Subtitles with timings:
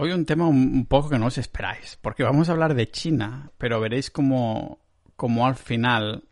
[0.00, 3.50] Hoy un tema un poco que no os esperáis, porque vamos a hablar de China,
[3.58, 4.78] pero veréis como,
[5.16, 6.22] como al final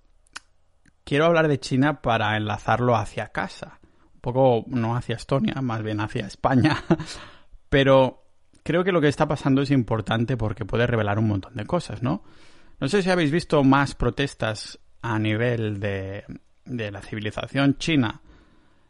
[1.02, 3.80] quiero hablar de China para enlazarlo hacia casa.
[4.14, 6.76] Un poco no hacia Estonia, más bien hacia España.
[7.68, 8.22] pero
[8.62, 12.05] creo que lo que está pasando es importante porque puede revelar un montón de cosas,
[12.05, 12.23] ¿no?
[12.79, 16.23] No sé si habéis visto más protestas a nivel de,
[16.67, 18.21] de la civilización china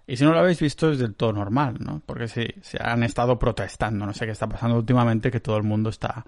[0.06, 2.00] y si no lo habéis visto es del todo normal, ¿no?
[2.06, 4.06] Porque sí, se han estado protestando.
[4.06, 6.24] No sé qué está pasando últimamente, que todo el mundo está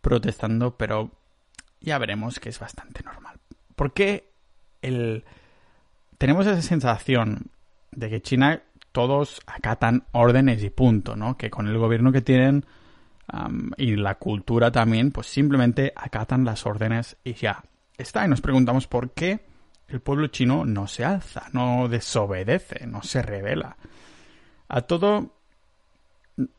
[0.00, 1.10] protestando, pero
[1.80, 3.38] ya veremos que es bastante normal.
[3.74, 4.30] ¿Por qué
[4.82, 5.24] el...
[6.16, 7.50] tenemos esa sensación
[7.90, 8.62] de que China
[8.92, 11.36] todos acatan órdenes y punto, ¿no?
[11.36, 12.64] Que con el gobierno que tienen
[13.76, 17.64] y la cultura también, pues simplemente acatan las órdenes y ya
[17.96, 18.24] está.
[18.24, 19.47] Y nos preguntamos por qué
[19.88, 23.76] el pueblo chino no se alza, no desobedece, no se revela.
[24.68, 25.38] A todo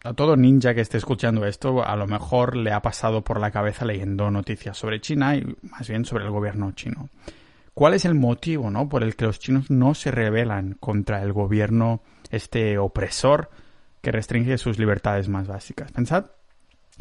[0.04, 3.52] a todo ninja que esté escuchando esto, a lo mejor le ha pasado por la
[3.52, 7.10] cabeza leyendo noticias sobre China y más bien sobre el gobierno chino.
[7.74, 11.32] ¿Cuál es el motivo, no, por el que los chinos no se rebelan contra el
[11.32, 13.50] gobierno este opresor
[14.02, 15.92] que restringe sus libertades más básicas?
[15.94, 16.26] Pensad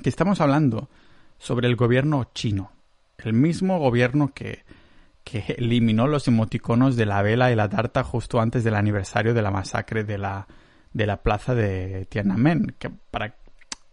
[0.01, 0.89] que estamos hablando
[1.39, 2.71] sobre el gobierno chino,
[3.19, 4.63] el mismo gobierno que
[5.31, 9.43] que eliminó los emoticonos de la vela y la tarta justo antes del aniversario de
[9.43, 10.47] la masacre de la,
[10.95, 13.35] de la plaza de Tiananmen, que para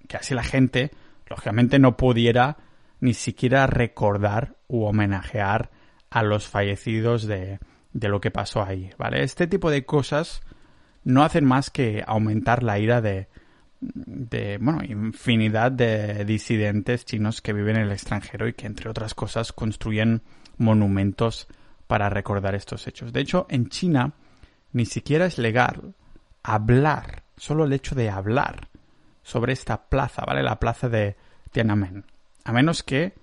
[0.08, 0.92] que así la gente,
[1.28, 2.58] lógicamente, no pudiera
[3.02, 5.72] ni siquiera recordar u homenajear
[6.10, 7.60] a los fallecidos de,
[7.92, 9.22] de lo que pasó ahí, ¿vale?
[9.22, 10.42] Este tipo de cosas
[11.04, 13.28] no hacen más que aumentar la ira de,
[13.82, 19.14] de, bueno, infinidad de disidentes chinos que viven en el extranjero y que, entre otras
[19.14, 20.22] cosas, construyen
[20.58, 21.48] monumentos
[21.88, 23.14] para recordar estos hechos.
[23.14, 24.14] De hecho, en China
[24.74, 25.96] ni siquiera es legal
[26.44, 28.68] hablar, solo el hecho de hablar
[29.24, 30.44] sobre esta plaza, ¿vale?
[30.44, 31.16] La plaza de
[31.52, 32.06] Tiananmen.
[32.44, 33.14] A menos que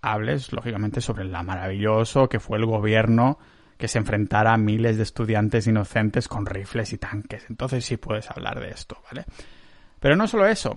[0.00, 3.38] hables, lógicamente, sobre lo maravilloso que fue el gobierno
[3.76, 7.44] que se enfrentara a miles de estudiantes inocentes con rifles y tanques.
[7.48, 9.24] Entonces sí puedes hablar de esto, ¿vale?
[9.98, 10.76] Pero no solo eso,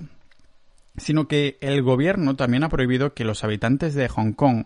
[0.98, 4.66] sino que el gobierno también ha prohibido que los habitantes de Hong Kong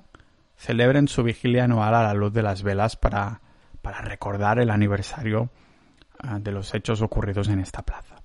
[0.60, 3.42] celebren su vigilia anual a la luz de las velas para,
[3.82, 5.50] para recordar el aniversario
[6.20, 8.18] ah, de los hechos ocurridos en esta plaza.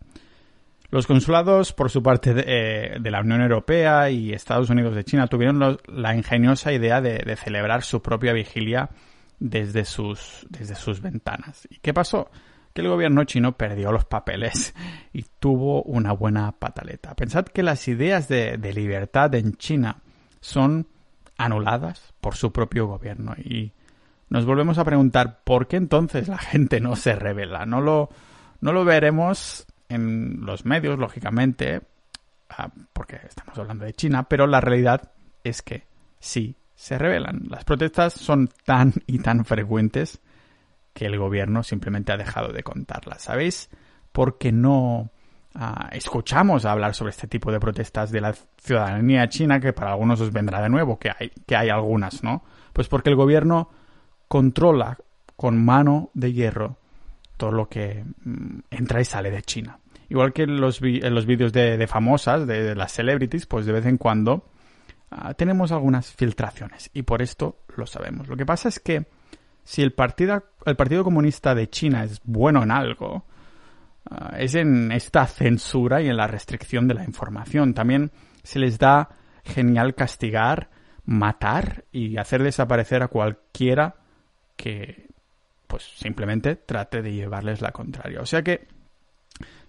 [0.90, 5.28] Los consulados, por su parte, de, eh, la Unión Europea y Estados Unidos de China
[5.28, 8.90] tuvieron la ingeniosa idea de, celebrar su propia vigilia
[9.38, 11.68] desde sus, desde sus ventanas.
[11.70, 12.30] ¿Y qué pasó?
[12.72, 14.74] Que el gobierno chino perdió los papeles
[15.12, 17.14] y tuvo una buena pataleta.
[17.14, 20.02] Pensad que las ideas de, de libertad en China
[20.40, 20.88] son
[21.36, 23.34] anuladas por su propio gobierno.
[23.36, 23.72] Y
[24.28, 27.66] nos volvemos a preguntar por qué entonces la gente no se revela.
[27.66, 28.10] No lo,
[28.60, 31.82] no lo veremos en los medios, lógicamente,
[32.50, 35.12] ah, porque estamos hablando de China, pero la realidad
[35.42, 35.86] es que
[36.18, 37.44] sí se revelan.
[37.48, 40.20] Las protestas son tan y tan frecuentes
[40.92, 43.22] que el gobierno simplemente ha dejado de contarlas.
[43.22, 43.68] ¿Sabéis
[44.12, 45.10] por qué no
[45.54, 50.20] Ah, escuchamos hablar sobre este tipo de protestas de la ciudadanía china, que para algunos
[50.20, 52.42] os vendrá de nuevo, que hay, que hay algunas, ¿no?
[52.72, 53.70] Pues porque el gobierno
[54.26, 54.98] controla
[55.36, 56.78] con mano de hierro
[57.36, 59.78] todo lo que mm, entra y sale de China.
[60.08, 63.86] Igual que en los, en los vídeos de, famosas, de, las celebrities, pues de vez
[63.86, 64.48] en cuando
[65.10, 68.28] ah, tenemos algunas filtraciones y por esto lo sabemos.
[68.28, 69.06] Lo que pasa es que
[69.62, 73.24] si el partido, el partido Comunista de China es bueno en algo,
[74.10, 77.74] Ah, es en esta censura y en la restricción de la información.
[77.74, 79.10] También se les da
[79.44, 80.70] genial castigar,
[81.04, 83.96] matar y hacer desaparecer a cualquiera
[84.56, 85.08] que
[85.66, 88.20] pues simplemente trate de llevarles la contraria.
[88.20, 88.68] O sea que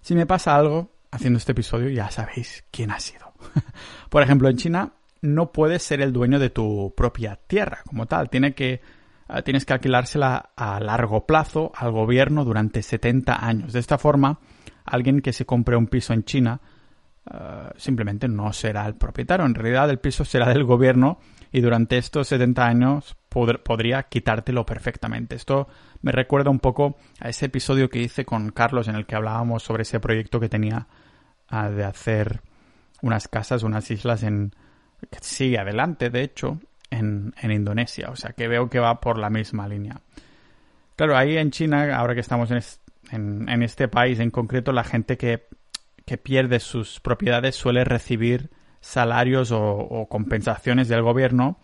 [0.02, 3.34] si me pasa algo haciendo este episodio ya sabéis quién ha sido.
[4.10, 8.30] Por ejemplo, en China no puedes ser el dueño de tu propia tierra como tal.
[8.30, 8.82] Tiene que
[9.44, 13.74] tienes que alquilársela a largo plazo al gobierno durante 70 años.
[13.74, 14.40] De esta forma,
[14.84, 16.62] alguien que se compre un piso en China
[17.26, 19.46] ah, simplemente no será el propietario.
[19.46, 21.20] En realidad, el piso será del gobierno
[21.52, 25.36] y durante estos 70 años podría quitártelo perfectamente.
[25.36, 25.68] Esto
[26.02, 29.64] me recuerda un poco a ese episodio que hice con Carlos en el que hablábamos
[29.64, 30.88] sobre ese proyecto que tenía
[31.48, 32.42] ah, de hacer
[33.02, 34.54] unas casas, unas islas en
[35.22, 36.60] sigue adelante, de hecho,
[36.98, 38.10] en, Indonesia.
[38.12, 40.02] O sea que veo que va por la misma línea.
[40.96, 45.18] Claro, ahí en China, ahora que estamos en, en, este país en concreto, la gente
[45.18, 45.48] que,
[46.06, 48.50] que, pierde sus propiedades suele recibir
[48.80, 51.60] salarios o, compensaciones del gobierno.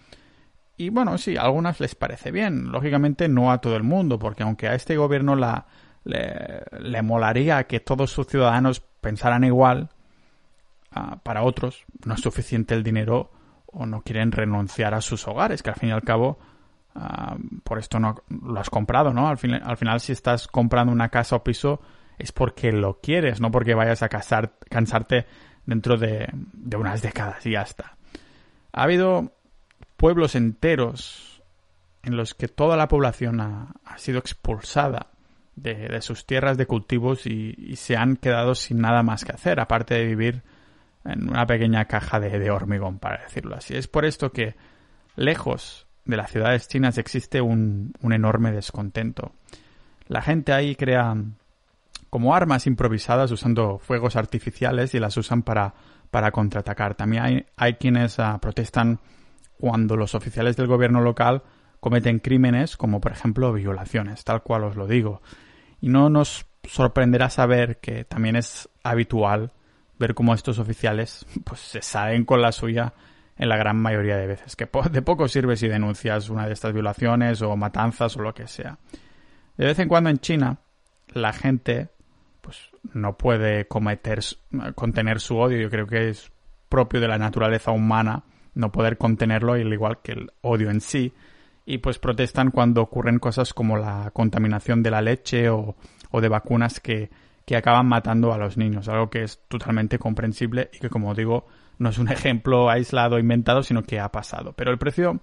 [0.76, 2.72] Y bueno, sí, a algunas les parece bien.
[2.72, 7.80] Lógicamente no a todo el mundo, porque aunque a este gobierno le, le molaría que
[7.80, 9.90] todos sus ciudadanos pensaran igual,
[10.92, 13.32] ah, para otros no es suficiente el dinero
[13.72, 16.40] o no quieren renunciar a sus hogares, que al fin y al cabo
[16.96, 19.28] ah, por esto no lo has comprado, ¿no?
[19.28, 21.82] Al, al final si estás comprando una casa o piso
[22.18, 25.26] es porque lo quieres, no porque vayas a casar, cansarte
[25.66, 27.98] dentro de, de unas décadas y ya está.
[28.74, 29.34] Ha habido
[29.98, 31.32] pueblos enteros
[32.04, 35.08] en los que toda la población ha, sido expulsada
[35.56, 39.96] de, sus tierras de cultivos y, se han quedado sin nada más que hacer, aparte
[39.96, 40.44] de vivir
[41.06, 43.76] en una pequeña caja de, hormigón, para decirlo así.
[43.76, 44.56] Es por esto que,
[45.16, 49.34] lejos de las ciudades chinas, existe un, un enorme descontento.
[50.08, 51.16] La gente ahí crea
[52.10, 55.74] como armas improvisadas usando fuegos artificiales y las usan para,
[56.12, 56.96] para contraatacar.
[56.96, 59.00] También hay, hay quienes ah, protestan
[59.58, 61.44] cuando los oficiales del gobierno local
[61.80, 65.22] cometen crímenes como por ejemplo violaciones, tal cual os lo digo.
[65.80, 69.54] Y no nos sorprenderá saber que también es habitual
[70.02, 72.94] ver cómo estos oficiales pues se salen con la suya
[73.38, 76.74] en la gran mayoría de veces, que de poco sirve si denuncias una de estas
[76.74, 78.78] violaciones o matanzas o lo que sea.
[79.58, 80.58] De vez en cuando en China
[81.14, 81.90] la gente
[82.42, 84.20] pues no puede cometer,
[84.76, 85.60] contener su odio.
[85.60, 86.32] Yo creo que es
[86.70, 91.14] propio de la naturaleza humana no poder contenerlo, al igual que el odio en sí.
[91.66, 95.76] Y pues protestan cuando ocurren cosas como la contaminación de la leche o,
[96.12, 97.10] de vacunas que,
[97.52, 101.48] que acaban matando a los niños, algo que es totalmente comprensible y que, como digo,
[101.78, 104.54] no es un ejemplo aislado, inventado, sino que ha pasado.
[104.54, 105.20] Pero el precio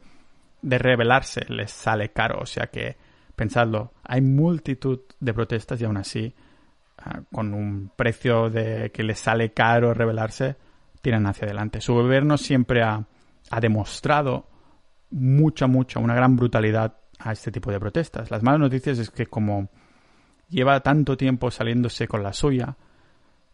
[0.62, 2.96] de rebelarse les sale caro, o sea que,
[3.36, 6.34] pensadlo, hay multitud de protestas y aún así
[7.00, 10.56] Ah, con un precio de que les sale caro rebelarse,
[11.00, 11.80] tiran hacia adelante.
[11.80, 13.06] Su gobierno siempre ha,
[13.60, 14.48] demostrado
[15.10, 18.32] mucha, mucha, una gran brutalidad a este tipo de protestas.
[18.32, 19.70] Las malas noticias es que como
[20.48, 22.76] lleva tanto tiempo saliéndose con la suya,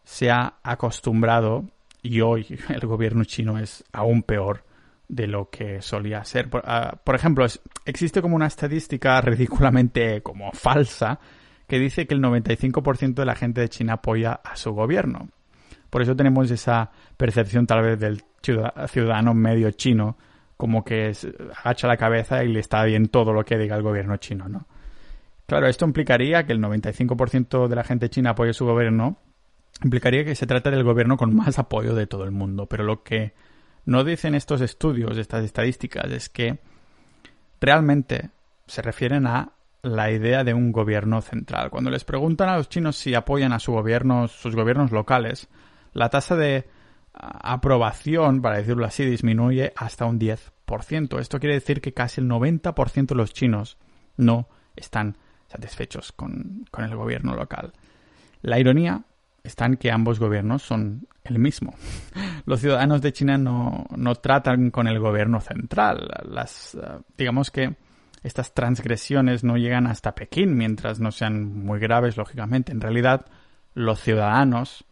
[0.03, 1.65] se ha acostumbrado
[2.01, 4.63] y hoy el gobierno chino es aún peor
[5.07, 6.49] de lo que solía ser.
[6.49, 7.45] Por, ah, ejemplo,
[7.85, 11.19] existe como una estadística ridículamente como falsa
[11.67, 15.29] que dice que el 95% de la gente de China apoya a su gobierno.
[15.89, 20.17] Por eso tenemos esa percepción tal vez del ciudadano medio chino
[20.57, 21.11] como que
[21.63, 24.67] agacha la cabeza y le está bien todo lo que diga el gobierno chino, ¿no?
[25.45, 29.17] Claro, esto implicaría que el 95% de la gente china apoye su gobierno,
[29.83, 33.03] implicaría que se trata del gobierno con más apoyo de todo el mundo, pero lo
[33.03, 33.33] que
[33.85, 36.59] no dicen estos estudios, estas estadísticas, es que
[37.61, 38.31] realmente
[38.65, 39.51] se refieren a
[39.83, 41.69] la idea de un gobierno central.
[41.69, 45.47] Cuando les preguntan a los chinos si apoyan a su gobierno, sus gobiernos locales,
[45.93, 46.67] la tasa de
[47.13, 51.19] aprobación, para decirlo así, disminuye hasta un 10%.
[51.19, 53.77] Esto quiere decir que casi el 90% de los chinos
[54.17, 55.17] no están
[55.55, 57.73] satisfechos con, con, el gobierno local.
[58.41, 59.03] La ironía
[59.43, 61.75] está en que ambos gobiernos son el mismo.
[62.45, 66.09] Los ciudadanos de China no, no tratan con el gobierno central.
[66.23, 66.77] Las,
[67.17, 67.75] digamos que
[68.23, 72.71] estas transgresiones no llegan hasta Pekín, mientras no sean muy graves, lógicamente.
[72.71, 73.25] En realidad,
[73.75, 74.85] los ciudadanos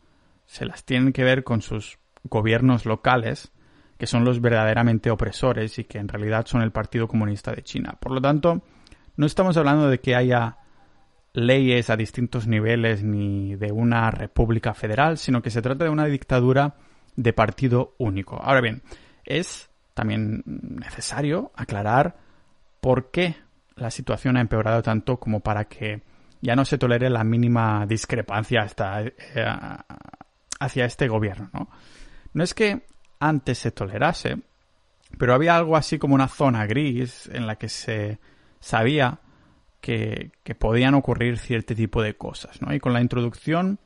[0.45, 3.51] se las tienen que ver con sus gobiernos locales,
[3.97, 7.97] que son los verdaderamente opresores y que en realidad son el Partido Comunista de China.
[7.99, 8.61] Por lo tanto,
[9.15, 10.57] no estamos hablando de que haya
[11.33, 16.05] leyes a distintos niveles ni de una república federal, sino que se trata de una
[16.05, 16.75] dictadura
[17.15, 18.39] de partido único.
[18.41, 18.83] Ahora bien,
[19.25, 22.17] es también necesario aclarar
[22.81, 23.35] por qué
[23.75, 26.03] la situación ha empeorado tanto como para que
[26.41, 29.13] ya no se tolere la mínima discrepancia hasta, eh,
[30.59, 31.49] hacia este gobierno.
[31.53, 31.69] ¿no?
[32.33, 32.85] no es que
[33.19, 34.37] antes se tolerase,
[35.17, 38.19] pero había algo así como una zona gris en la que se
[38.63, 39.19] sabía
[39.81, 42.61] que, que, podían ocurrir cierto tipo de cosas.
[42.61, 42.73] ¿no?
[42.73, 43.77] Y con la introducción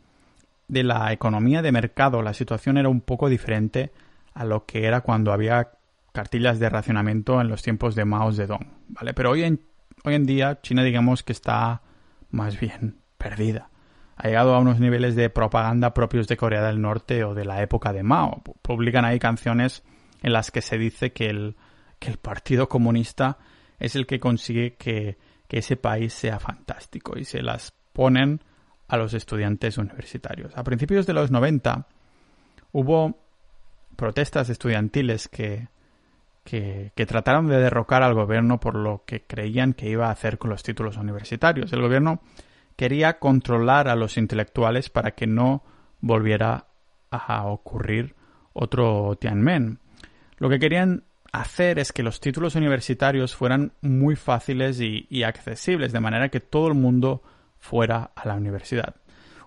[0.67, 3.91] de la economía de mercado, la situación era un poco diferente
[4.35, 5.71] a lo que era cuando había
[6.13, 9.15] cartillas de racionamiento en los tiempos de Mao Zedong, ¿vale?
[9.15, 9.61] Pero hoy en,
[10.03, 11.81] hoy en día China digamos que está
[12.29, 13.69] más bien perdida.
[14.15, 17.63] Ha llegado a unos niveles de propaganda propios de Corea del Norte o de la
[17.63, 18.43] época de Mao.
[18.61, 19.83] Publican ahí canciones
[20.21, 21.55] en las que se dice que el,
[21.99, 23.37] que el Partido Comunista
[23.79, 25.17] es el que consigue que,
[25.47, 28.41] que ese país sea fantástico y se las ponen
[28.87, 30.55] a los estudiantes universitarios.
[30.57, 31.87] A principios de los 90
[32.71, 33.19] hubo
[33.95, 35.67] protestas estudiantiles que,
[36.43, 40.49] que, trataron de derrocar al gobierno por lo que creían que iba a hacer con
[40.49, 41.73] los títulos universitarios.
[41.73, 42.21] El gobierno
[42.77, 45.63] quería controlar a los intelectuales para que no
[45.99, 46.67] volviera
[47.11, 48.15] a ocurrir
[48.53, 49.79] otro Tianmen.
[50.37, 51.03] Lo que querían
[51.41, 56.67] hacer es que los títulos universitarios fueran muy fáciles y, accesibles, de manera que todo
[56.67, 57.21] el mundo
[57.59, 58.95] fuera a la universidad.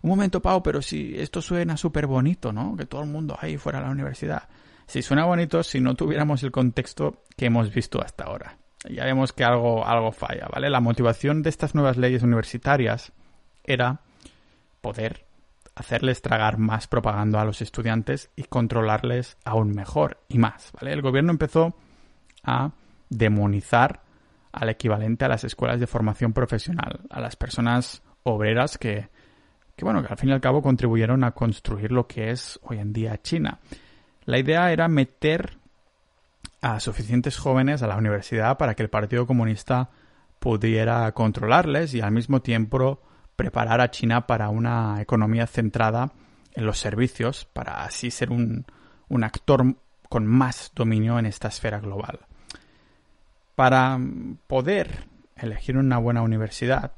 [0.03, 2.77] un momento, Pau, pero si esto suena súper bonito, ¿no?
[2.77, 4.49] Que todo el mundo ahí fuera a la universidad.
[4.87, 8.57] Si suena bonito si no tuviéramos el contexto que hemos visto hasta ahora.
[8.89, 10.71] Ya vemos que algo, algo falla, ¿vale?
[10.71, 13.13] La motivación de estas nuevas leyes universitarias
[13.63, 14.01] era
[14.81, 15.25] poder
[15.81, 20.93] hacerles tragar más propaganda a los estudiantes y controlarles aún mejor y más, ¿vale?
[20.93, 21.75] El gobierno empezó
[22.45, 22.73] a
[23.09, 24.03] demonizar
[24.53, 29.09] al equivalente a las escuelas de formación profesional, a las personas obreras que,
[29.75, 32.79] que, bueno, que al fin y al cabo contribuyeron a construir lo que es hoy
[32.79, 33.59] en día China.
[34.27, 35.57] La idea era meter
[36.61, 39.89] a suficientes jóvenes a la universidad para que el Partido Comunista
[40.41, 43.01] pudiera controlarles y al mismo tiempo
[43.41, 46.13] preparar a China para una economía centrada
[46.53, 48.67] en los servicios, para así ser un,
[49.09, 49.77] un actor
[50.11, 52.21] con más dominio en esta esfera global.
[53.55, 53.99] Para
[54.47, 55.07] poder
[55.37, 56.93] elegir una buena universidad,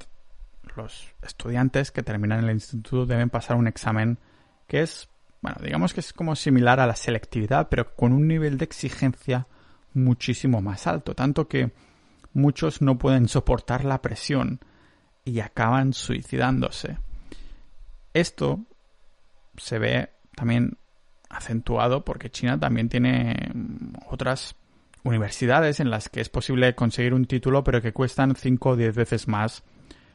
[0.75, 4.17] los estudiantes que terminan el instituto deben pasar un examen
[4.67, 5.07] que es,
[5.41, 9.47] bueno, digamos que es como similar a la selectividad, pero con un nivel de exigencia
[9.93, 11.71] muchísimo más alto, tanto que
[12.33, 14.59] muchos no pueden soportar la presión
[15.25, 16.97] y acaban suicidándose.
[18.13, 18.59] Esto
[19.57, 20.77] se ve también
[21.29, 23.51] acentuado porque China también tiene
[24.09, 24.55] otras
[25.03, 28.95] universidades en las que es posible conseguir un título pero que cuestan 5 o 10
[28.95, 29.63] veces más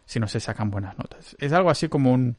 [0.06, 1.36] si no se sacan buenas notas.
[1.38, 2.36] Es algo así como un,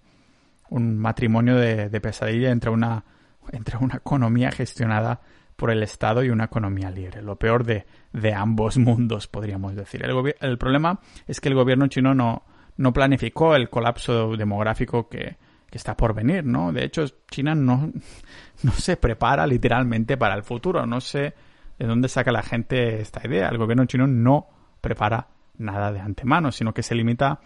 [0.69, 3.03] un matrimonio de, pesadilla entre una,
[3.51, 5.21] entre una economía gestionada
[5.55, 7.21] por el Estado y una economía libre.
[7.21, 10.03] Lo peor de, de ambos mundos, podríamos decir.
[10.03, 12.43] El, problema es que el gobierno chino no,
[12.79, 15.35] no planificó el colapso demográfico que,
[15.69, 16.71] que está por venir, ¿no?
[16.71, 17.91] De hecho, China no,
[18.63, 20.85] no se prepara literalmente para el futuro.
[20.85, 21.33] No sé
[21.77, 23.49] de dónde saca la gente esta idea.
[23.49, 24.47] El gobierno chino no
[24.79, 27.41] prepara nada de antemano, sino que se limita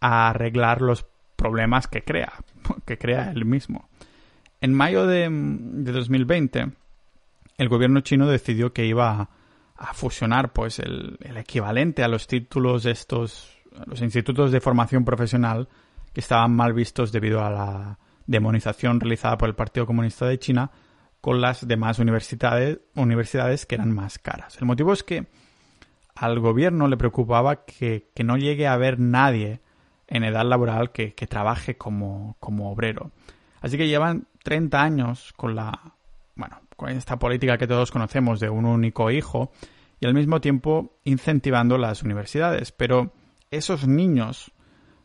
[0.00, 1.04] a arreglar los
[1.36, 2.32] problemas que crea,
[2.86, 3.90] que crea él mismo.
[4.62, 6.70] En mayo de, 2020,
[7.58, 9.28] el gobierno chino decidió que iba
[9.76, 15.04] a, fusionar pues el, el, equivalente a los títulos de estos, los institutos de formación
[15.04, 15.68] profesional
[16.12, 20.70] que estaban mal vistos debido a la demonización realizada por el Partido Comunista de China
[21.20, 24.56] con las demás universidades, universidades que eran más caras.
[24.58, 25.26] El motivo es que
[26.14, 29.60] al gobierno le preocupaba que, no llegue a haber nadie
[30.06, 33.10] en edad laboral que, trabaje como, como, obrero.
[33.60, 35.94] Así que llevan 30 años con la,
[36.34, 39.52] bueno, con esta política que todos conocemos de un único hijo
[40.00, 42.72] y al mismo tiempo incentivando las universidades.
[42.72, 43.12] Pero
[43.50, 44.52] esos niños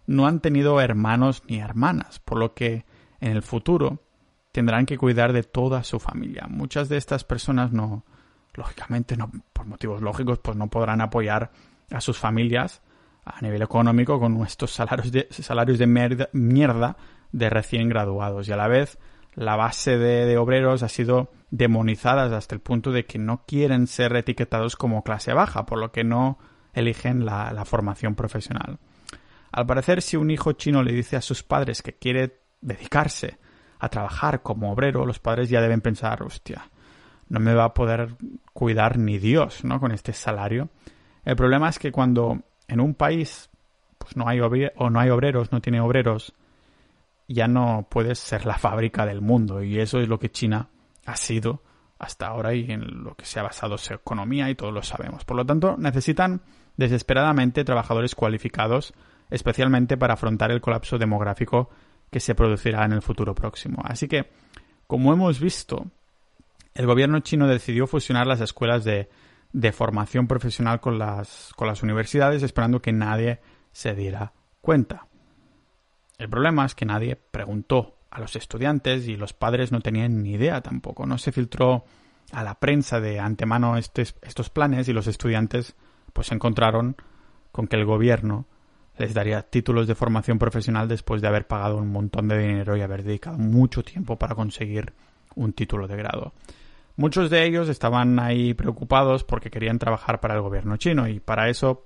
[0.06, 2.86] no han tenido hermanos ni hermanas, por lo que
[3.20, 4.04] en el futuro
[4.52, 6.46] tendrán que cuidar de toda su familia.
[6.48, 8.06] Muchas de estas personas no,
[8.54, 11.52] lógicamente, no, por motivos lógicos, pues no podrán apoyar
[11.92, 12.82] a sus familias
[13.25, 15.88] a nivel económico con nuestros salarios de, salarios de
[16.34, 16.98] mierda,
[17.32, 18.48] de recién graduados.
[18.48, 19.00] Y a la vez,
[19.34, 24.16] la base de, obreros ha sido demonizada hasta el punto de que no quieren ser
[24.16, 26.38] etiquetados como clase baja, por lo que no
[26.75, 28.77] eligen la, formación profesional.
[29.51, 33.38] Al parecer, si un hijo chino le dice a sus padres que quiere dedicarse
[33.79, 36.70] a trabajar como obrero, los padres ya deben pensar, hostia,
[37.29, 38.15] no me va a poder
[38.53, 39.79] cuidar ni Dios, ¿no?
[39.79, 40.70] Con este salario.
[41.24, 43.50] El problema es que cuando en un país
[43.98, 46.34] pues no hay o no hay obreros, no tiene obreros,
[47.27, 50.70] ya no puedes ser la fábrica del mundo y eso es lo que China
[51.05, 51.63] ha sido
[51.98, 55.25] hasta ahora y en lo que se ha basado su economía y todos lo sabemos.
[55.25, 56.41] Por lo tanto, necesitan
[56.77, 58.94] desesperadamente trabajadores cualificados,
[59.29, 61.70] especialmente para afrontar el colapso demográfico
[62.12, 63.82] que se producirá en el futuro próximo.
[63.84, 64.29] Así que,
[64.88, 65.88] como hemos visto,
[66.74, 69.10] el gobierno chino decidió fusionar las escuelas de,
[69.72, 73.39] formación profesional con las universidades esperando que nadie
[73.72, 75.08] se diera cuenta.
[76.17, 80.32] El problema es que nadie preguntó a los estudiantes y los padres no tenían ni
[80.32, 81.05] idea tampoco.
[81.05, 81.86] No se filtró
[82.32, 85.75] a la prensa de antemano estos planes y los estudiantes
[86.15, 86.95] pues se encontraron
[87.51, 88.45] con que el gobierno
[88.98, 92.81] les daría títulos de formación profesional después de haber pagado un montón de dinero y
[92.81, 94.93] haber dedicado mucho tiempo para conseguir
[95.36, 96.31] un título de grado.
[96.95, 101.50] Muchos de ellos estaban ahí preocupados porque querían trabajar para el gobierno chino y para
[101.50, 101.86] eso,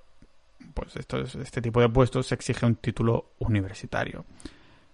[0.76, 4.26] pues este tipo de puestos se exige un título universitario.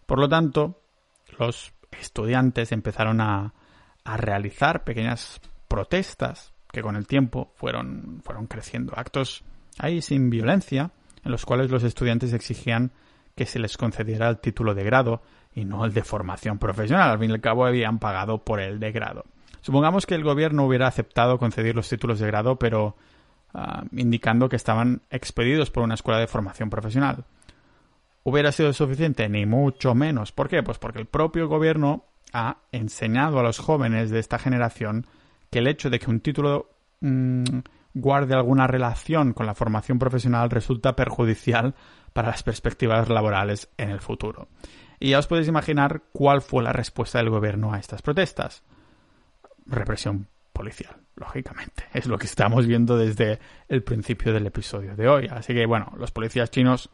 [0.06, 0.80] Por lo tanto,
[1.38, 3.54] los estudiantes empezaron a,
[4.06, 8.94] a realizar pequeñas protestas que con el tiempo fueron, fueron creciendo.
[8.98, 9.46] Actos
[9.80, 10.92] ahí sin violencia,
[11.24, 12.92] en los cuales los estudiantes exigían
[13.34, 15.22] que se les concediera el título de grado
[15.54, 17.12] y no el de formación profesional.
[17.12, 19.24] Al fin y al cabo habían pagado por el de grado.
[19.62, 22.98] Supongamos que el gobierno hubiera aceptado conceder los títulos de grado, pero
[23.54, 27.24] ah, indicando que estaban expedidos por una escuela de formación profesional.
[28.24, 30.34] hubiera sido suficiente, ni mucho menos.
[30.34, 30.62] ¿Por qué?
[30.62, 32.04] Pues porque el propio gobierno
[32.34, 35.06] ha enseñado a los jóvenes de esta generación
[35.56, 36.70] que el hecho de que un título
[37.00, 37.60] mm,
[37.94, 41.76] guarde alguna relación con la formación profesional resulta perjudicial
[42.12, 44.50] para las perspectivas laborales en el futuro.
[45.00, 48.64] Y ya os podéis imaginar cuál fue la respuesta del gobierno a estas protestas.
[49.66, 51.86] Represión policial, lógicamente.
[51.94, 55.28] Es lo que estamos viendo desde el principio del episodio de hoy.
[55.32, 56.90] Así que, bueno, los policías chinos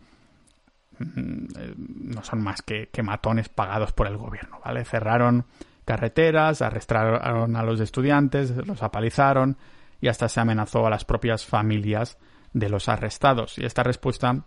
[1.00, 4.86] mm, eh, no son más que, que matones pagados por el gobierno, ¿vale?
[4.86, 5.48] Cerraron
[5.86, 9.58] carreteras, arrestaron a los estudiantes, los apalizaron
[10.00, 12.18] y hasta se amenazó a las propias familias
[12.54, 13.58] de los arrestados.
[13.58, 14.44] Y esta respuesta,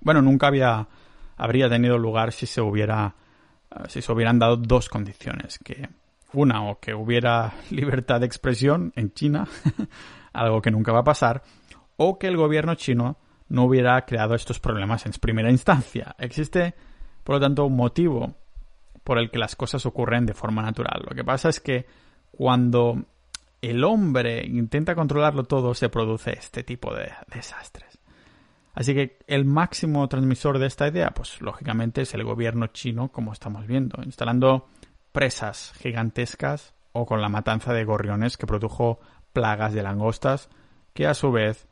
[0.00, 0.88] bueno, nunca había
[1.36, 3.14] habría tenido lugar si se hubiera
[3.88, 5.88] si se hubieran dado dos condiciones, que
[6.32, 9.46] una o que hubiera libertad de expresión en China,
[10.32, 11.42] algo que nunca va a pasar,
[11.96, 16.14] o que el gobierno chino no hubiera creado estos problemas en primera instancia.
[16.18, 16.74] Existe,
[17.24, 18.36] por lo tanto, un motivo
[19.04, 21.04] por el que las cosas ocurren de forma natural.
[21.08, 21.86] Lo que pasa es que
[22.30, 23.04] cuando
[23.60, 27.98] el hombre intenta controlarlo todo, se produce este tipo de desastres.
[28.72, 33.32] Así que el máximo transmisor de esta idea, pues lógicamente es el gobierno chino, como
[33.32, 34.68] estamos viendo, instalando
[35.12, 39.00] presas gigantescas o con la matanza de gorriones que produjo
[39.32, 40.48] plagas de langostas
[40.94, 41.66] que a su vez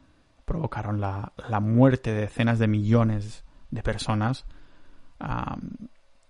[0.45, 4.47] provocaron la, muerte de decenas de millones de personas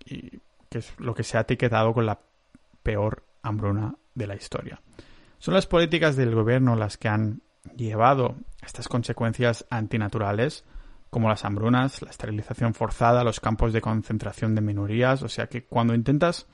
[0.05, 2.19] y que es lo que se ha etiquetado con la
[2.83, 4.81] peor hambruna de la historia.
[5.39, 7.41] Son las políticas del gobierno las que han
[7.75, 10.65] llevado estas consecuencias antinaturales,
[11.09, 15.65] como las hambrunas, la esterilización forzada, los campos de concentración de minorías, o sea que
[15.65, 16.45] cuando intentas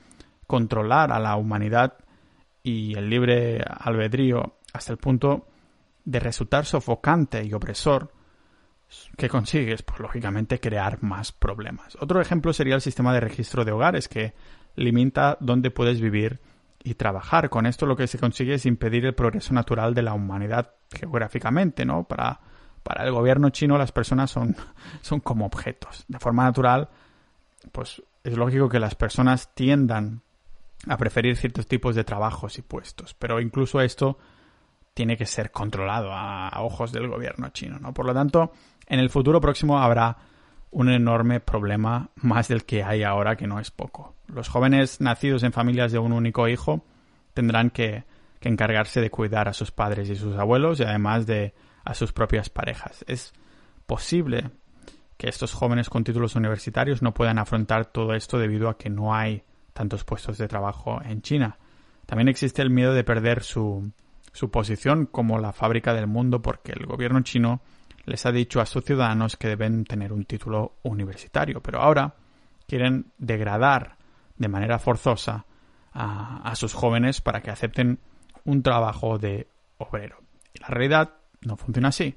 [0.46, 1.94] controlar a la humanidad
[2.62, 5.48] y el libre albedrío hasta el punto
[6.04, 8.12] de resultar sofocante y opresor,
[9.16, 9.82] ¿qué consigues?
[9.82, 11.96] Pues lógicamente crear más problemas.
[12.00, 14.34] Otro ejemplo sería el sistema de registro de hogares que
[14.74, 16.40] limita dónde puedes vivir
[16.82, 17.50] y trabajar.
[17.50, 21.84] Con esto lo que se consigue es impedir el progreso natural de la humanidad geográficamente,
[21.84, 22.04] ¿no?
[22.04, 22.40] Para,
[22.82, 24.54] para el gobierno chino las personas son,
[25.00, 26.04] son como objetos.
[26.08, 26.88] De forma natural,
[27.72, 30.22] pues es lógico que las personas tiendan
[30.88, 33.14] a preferir ciertos tipos de trabajos y puestos.
[33.14, 34.18] Pero incluso esto
[34.94, 37.92] tiene que ser controlado a, ojos del gobierno chino, ¿no?
[37.92, 38.52] Por lo tanto,
[38.86, 40.16] en el futuro próximo habrá
[40.70, 44.14] un enorme problema más del que hay ahora, que no es poco.
[44.26, 46.84] Los jóvenes nacidos en familias de un único hijo
[47.34, 48.04] tendrán que,
[48.40, 52.12] que encargarse de cuidar a sus padres y sus abuelos y además de a sus
[52.12, 53.04] propias parejas.
[53.08, 53.32] Es
[53.86, 54.50] posible
[55.16, 59.14] que estos jóvenes con títulos universitarios no puedan afrontar todo esto debido a que no
[59.14, 61.58] hay tantos puestos de trabajo en China.
[62.06, 63.92] También existe el miedo de perder su,
[64.32, 67.60] su posición como la fábrica del mundo porque el gobierno chino
[68.06, 72.14] les ha dicho a sus ciudadanos que deben tener un título universitario, pero ahora
[72.66, 73.96] quieren degradar
[74.36, 75.44] de manera forzosa
[75.92, 77.98] a, sus jóvenes para que acepten
[78.44, 80.18] un trabajo de obrero.
[80.52, 82.14] Y la realidad no funciona así.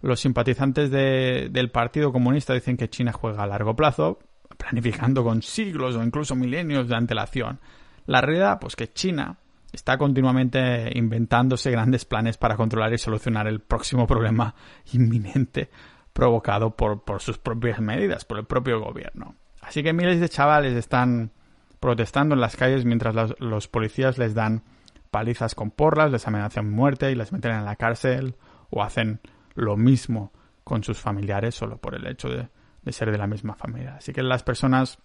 [0.00, 4.18] Los simpatizantes de, del Partido Comunista dicen que China juega a largo plazo,
[4.56, 7.60] planificando con siglos o incluso milenios de antelación.
[8.06, 9.38] La realidad, pues que China
[9.72, 14.54] está continuamente inventándose grandes planes para controlar y solucionar el próximo problema
[14.92, 15.70] inminente
[16.12, 19.36] provocado por, por sus propias medidas, por el propio gobierno.
[19.60, 21.32] Así que miles de chavales están
[21.80, 24.62] protestando en las calles mientras los, policías les dan
[25.10, 28.34] palizas con porras, les amenazan muerte y les meten en la cárcel
[28.70, 29.20] o hacen
[29.54, 30.32] lo mismo
[30.64, 32.48] con sus familiares solo por el hecho de,
[32.82, 33.96] de ser de la misma familia.
[33.96, 34.98] Así que las personas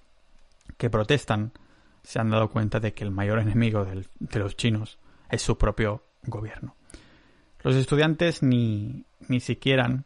[0.77, 1.51] que protestan
[2.03, 6.03] se han dado cuenta de que el mayor enemigo de los chinos es su propio
[6.23, 6.75] gobierno.
[7.61, 10.03] Los estudiantes ni, ni siquiera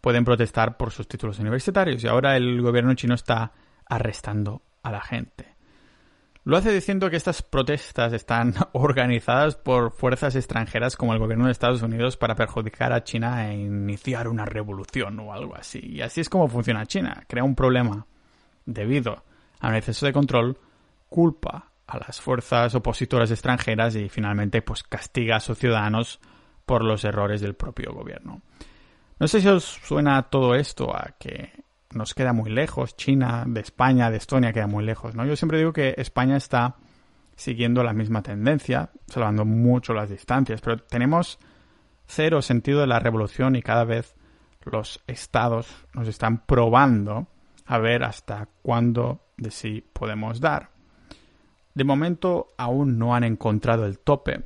[0.00, 3.52] pueden protestar por sus títulos universitarios y ahora el gobierno chino está
[3.86, 5.52] arrestando a la gente.
[6.44, 11.52] Lo hace diciendo que estas protestas están organizadas por fuerzas extranjeras como el gobierno de
[11.52, 15.78] Estados Unidos para perjudicar a China e iniciar una revolución o algo así.
[15.84, 17.22] Y así es como funciona China.
[17.28, 18.06] Crea un problema
[18.66, 19.22] debido
[19.60, 20.58] a un exceso de control,
[21.12, 26.20] culpa a las fuerzas opositoras extranjeras y finalmente pues castiga a sus ciudadanos
[26.64, 28.40] por los errores del propio gobierno.
[29.20, 31.52] No sé si os suena todo esto a que
[31.92, 35.26] nos queda muy lejos, China, de España, de Estonia queda muy lejos, ¿no?
[35.26, 36.76] Yo siempre digo que España está
[37.36, 41.38] siguiendo la misma tendencia, salvando mucho las distancias, pero tenemos
[42.06, 44.16] cero sentido de la revolución y cada vez
[44.64, 47.28] los estados nos están probando
[47.66, 50.70] a ver hasta cuándo de sí podemos dar.
[51.74, 54.42] De momento aún no han encontrado el tope,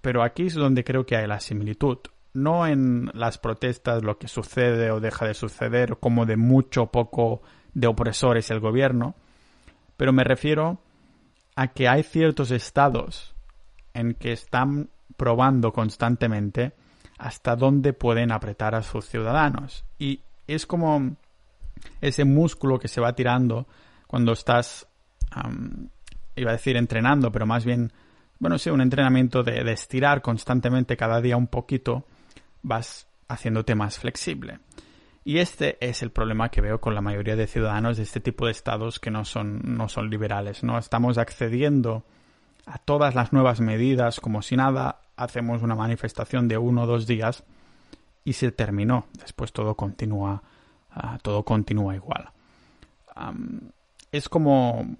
[0.00, 1.98] pero aquí es donde creo que hay la similitud
[2.32, 6.90] no en las protestas lo que sucede o deja de suceder, como de mucho o
[6.90, 7.42] poco
[7.74, 9.14] de opresores el gobierno,
[9.96, 10.80] pero me refiero
[11.56, 13.34] a que hay ciertos estados
[13.94, 16.72] en que están probando constantemente
[17.18, 19.84] hasta dónde pueden apretar a sus ciudadanos.
[19.98, 21.16] Y es como
[22.00, 23.66] ese músculo que se va tirando
[24.06, 24.86] cuando estás,
[26.42, 27.92] iba a decir entrenando, pero más bien,
[28.38, 32.06] bueno, sí, un entrenamiento de, estirar constantemente cada día un poquito,
[32.62, 34.60] vas haciéndote más flexible.
[35.24, 38.46] Y este es el problema que veo con la mayoría de ciudadanos de este tipo
[38.46, 40.64] de estados que no son, no son liberales.
[40.64, 42.04] No estamos accediendo
[42.66, 47.06] a todas las nuevas medidas como si nada, hacemos una manifestación de uno o dos
[47.06, 47.44] días
[48.24, 49.06] y se terminó.
[49.20, 50.42] Después todo continúa,
[50.90, 52.30] ah, todo continúa igual.
[54.10, 54.96] es como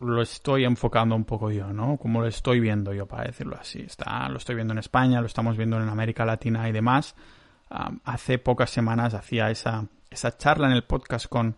[0.00, 1.96] lo estoy enfocando un poco yo, ¿no?
[1.96, 3.80] Como lo estoy viendo yo, para decirlo así.
[3.80, 7.14] Está, lo estoy viendo en España, lo estamos viendo en América Latina y demás
[8.04, 11.56] hace pocas semanas hacía esa, esa charla en el podcast con,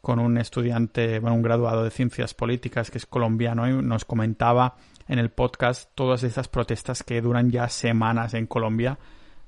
[0.00, 4.76] con un estudiante, bueno, un graduado de ciencias políticas que es colombiano y nos comentaba
[5.08, 8.98] en el podcast todas estas protestas que duran ya semanas en Colombia,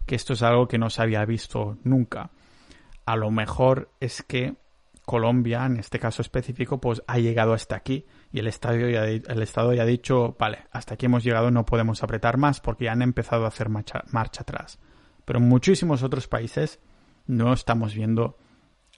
[0.07, 2.31] que esto es algo que no se había visto nunca.
[3.05, 4.55] A lo mejor es que
[5.13, 9.43] Colombia, en este caso específico, pues ha llegado hasta aquí y el, estadio ya, el
[9.43, 12.93] Estado ya ha dicho, vale, hasta aquí hemos llegado, no podemos apretar más porque ya
[12.93, 14.79] han empezado a hacer marcha, marcha atrás.
[15.27, 16.81] Pero en muchísimos otros países
[17.27, 18.39] no estamos viendo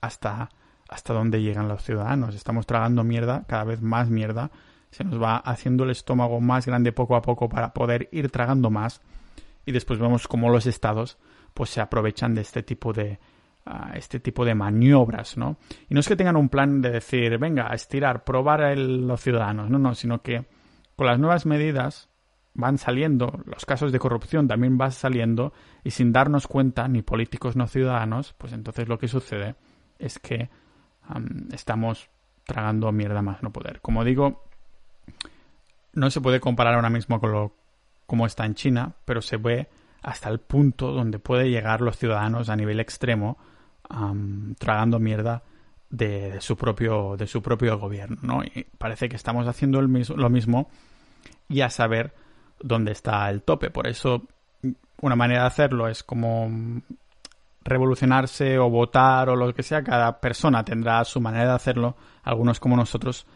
[0.01, 0.51] hasta,
[0.89, 2.37] hasta dónde llegan los ciudadanos.
[2.37, 4.53] Estamos tragando mierda, cada vez más mierda.
[4.93, 8.71] Se nos va haciendo el estómago más grande poco a poco para poder ir tragando
[8.71, 9.01] más.
[9.67, 11.19] Y después vemos cómo los estados
[11.55, 13.19] pues se aprovechan de este tipo de,
[13.67, 15.57] ah, este tipo de maniobras, ¿no?
[15.89, 19.21] Y no es que tengan un plan de decir, venga, a estirar, probar a los
[19.21, 20.47] ciudadanos, no, no, sino que
[20.97, 22.09] con las nuevas medidas
[22.55, 27.57] van saliendo, los casos de corrupción también van saliendo y sin darnos cuenta, ni políticos
[27.57, 29.57] no ciudadanos, pues entonces lo que sucede
[29.99, 30.49] es que
[31.53, 32.09] estamos
[32.45, 33.81] tragando mierda más no poder.
[33.81, 34.45] Como digo,
[35.93, 37.57] no se puede comparar ahora mismo con lo
[38.07, 39.69] como está en China, pero se ve
[40.03, 43.39] hasta el punto donde puede llegar los ciudadanos a nivel extremo
[44.59, 45.43] tragando mierda
[45.91, 48.45] de, su propio de su propio gobierno, ¿no?
[48.45, 50.69] Y parece que estamos haciendo el lo mismo
[51.49, 52.15] y a saber
[52.61, 53.71] dónde está el tope.
[53.71, 54.23] Por eso,
[55.01, 56.51] una manera de hacerlo es como
[57.63, 59.83] revolucionarse o votar o lo que sea.
[59.83, 61.97] Cada persona tendrá su manera de hacerlo.
[62.23, 63.27] Algunos como nosotros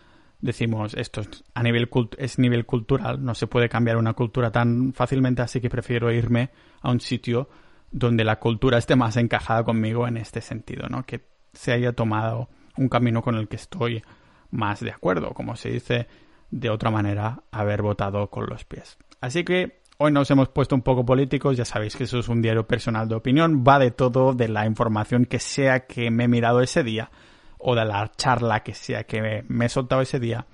[0.40, 4.92] decimos esto es a nivel es nivel cultural, no se puede cambiar una cultura tan
[4.92, 7.48] fácilmente, así que prefiero irme a un sitio
[7.90, 11.04] donde la cultura esté más encajada conmigo en este sentido, ¿no?
[11.04, 14.02] Que se haya tomado un camino con el que estoy
[14.50, 16.06] más de acuerdo, como se dice
[16.50, 18.98] de otra manera, haber votado con los pies.
[19.20, 22.40] Así que hoy nos hemos puesto un poco políticos, ya sabéis que eso es un
[22.40, 26.28] diario personal de opinión, va de todo, de la información que sea que me he
[26.28, 27.10] mirado ese día
[27.58, 30.46] o de la charla que sea que me he soltado ese día.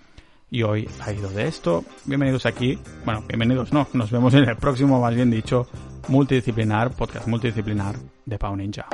[0.50, 1.84] Y hoy ha ido de esto.
[2.04, 2.78] Bienvenidos aquí.
[3.04, 3.88] Bueno, bienvenidos no.
[3.92, 5.66] Nos vemos en el próximo, más bien dicho,
[6.08, 8.86] multidisciplinar, podcast multidisciplinar de Pau Ninja.